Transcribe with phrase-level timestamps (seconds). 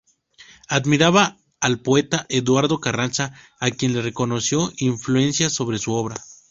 [0.67, 6.15] Admiraba al poeta Eduardo Carranza, a quien le reconocía influencia sobre su obra.